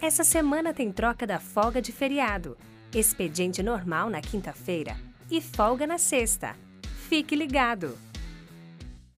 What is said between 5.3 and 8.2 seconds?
folga na sexta. Fique ligado!